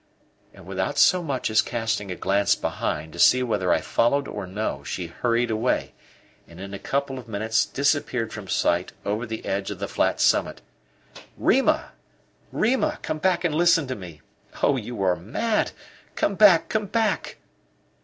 [0.51, 4.47] And without so much as casting a glance behind to see whether I followed or
[4.47, 5.93] no, she hurried away,
[6.47, 10.19] and in a couple of minutes disappeared from sight over the edge of the flat
[10.19, 10.59] summit.
[11.37, 11.91] "Rima!
[12.51, 12.97] Rima!
[13.03, 14.21] Come back and listen to me!
[14.63, 15.71] Oh, you are mad!
[16.15, 16.67] Come back!
[16.67, 17.37] Come back!"